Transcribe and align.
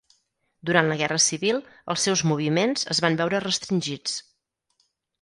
Durant 0.69 0.89
la 0.91 0.97
Guerra 1.01 1.19
Civil 1.25 1.61
els 1.95 2.07
seus 2.09 2.25
moviments 2.31 2.89
es 2.97 3.05
van 3.07 3.21
veure 3.23 3.45
restringits. 3.49 4.21